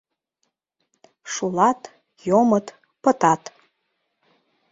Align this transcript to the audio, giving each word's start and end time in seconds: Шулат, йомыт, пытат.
Шулат, 1.31 1.81
йомыт, 2.27 2.67
пытат. 3.03 3.41